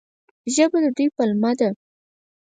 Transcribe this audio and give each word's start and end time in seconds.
ژبه 0.53 0.77
د 0.83 0.85
دوی 0.95 1.07
پلمه 1.15 1.51
ده. 1.59 1.69